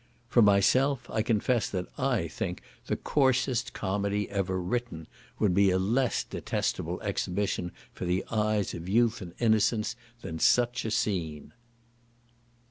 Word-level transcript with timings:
For 0.29 0.41
myself, 0.41 1.07
I 1.11 1.21
confess 1.21 1.69
that 1.69 1.85
I 1.95 2.27
think 2.27 2.63
the 2.87 2.95
coarsest 2.97 3.73
comedy 3.73 4.27
ever 4.31 4.59
written 4.59 5.05
would 5.37 5.53
be 5.53 5.69
a 5.69 5.77
less 5.77 6.23
detestable 6.23 6.99
exhibition 7.03 7.71
for 7.93 8.05
the 8.05 8.25
eyes 8.31 8.73
of 8.73 8.89
youth 8.89 9.21
and 9.21 9.35
innocence 9.37 9.95
than 10.23 10.39
such 10.39 10.85
a 10.85 10.89
scene. 10.89 11.53